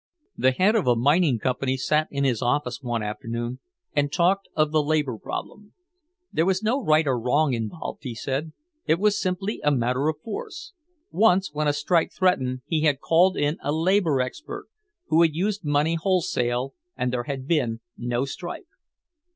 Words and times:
The 0.35 0.49
head 0.49 0.73
of 0.75 0.87
a 0.87 0.95
mining 0.95 1.37
company 1.37 1.77
sat 1.77 2.07
in 2.09 2.23
his 2.23 2.41
office 2.41 2.81
one 2.81 3.03
afternoon 3.03 3.59
and 3.95 4.11
talked 4.11 4.49
of 4.55 4.71
the 4.71 4.81
labor 4.81 5.15
problem. 5.19 5.73
There 6.33 6.47
was 6.47 6.63
no 6.63 6.83
right 6.83 7.05
or 7.05 7.19
wrong 7.19 7.53
involved, 7.53 8.01
he 8.03 8.15
said, 8.15 8.51
it 8.87 8.97
was 8.97 9.21
simply 9.21 9.61
a 9.63 9.69
matter 9.69 10.07
of 10.07 10.19
force. 10.23 10.73
Once 11.11 11.53
when 11.53 11.67
a 11.67 11.71
strike 11.73 12.11
threatened 12.11 12.63
he 12.65 12.81
had 12.81 12.99
called 12.99 13.37
in 13.37 13.59
a 13.61 13.71
"labor 13.71 14.19
expert" 14.19 14.65
who 15.09 15.21
had 15.21 15.35
used 15.35 15.63
money 15.63 15.93
wholesale 16.01 16.73
and 16.97 17.13
there 17.13 17.25
had 17.25 17.47
been 17.47 17.79
no 17.95 18.25
strike. 18.25 18.65